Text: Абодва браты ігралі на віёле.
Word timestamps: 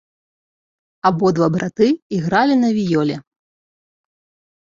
Абодва 1.09 1.47
браты 1.55 1.87
ігралі 2.17 2.55
на 2.63 2.69
віёле. 2.79 3.15